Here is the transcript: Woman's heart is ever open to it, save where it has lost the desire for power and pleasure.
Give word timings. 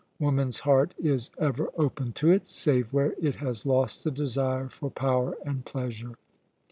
Woman's 0.17 0.61
heart 0.61 0.95
is 0.97 1.29
ever 1.37 1.69
open 1.77 2.11
to 2.13 2.31
it, 2.31 2.47
save 2.47 2.91
where 2.91 3.13
it 3.21 3.35
has 3.35 3.67
lost 3.67 4.03
the 4.03 4.09
desire 4.09 4.67
for 4.67 4.89
power 4.89 5.35
and 5.45 5.63
pleasure. 5.63 6.15